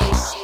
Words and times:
Sessions. 0.00 0.39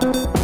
Bye. 0.00 0.43